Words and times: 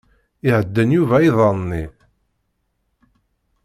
Ihedden 0.47 0.89
Yuba 0.95 1.17
iḍan-nni. 1.27 1.85